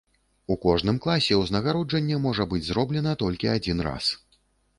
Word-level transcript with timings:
У 0.53 0.55
кожным 0.61 0.95
класе 1.03 1.37
ўзнагароджанне 1.41 2.17
можа 2.25 2.49
быць 2.55 2.63
зроблена 2.71 3.13
толькі 3.21 3.53
адзін 3.55 3.87
раз. 3.91 4.11